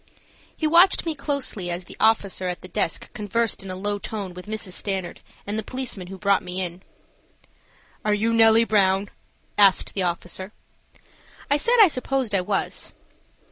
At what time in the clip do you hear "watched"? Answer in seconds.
0.65-1.05